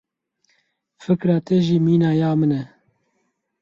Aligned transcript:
Fikra 1.03 1.35
te 1.45 1.55
jî 1.65 1.77
mîna 1.85 2.11
ya 2.21 2.31
min 2.39 2.51
e. 2.59 2.61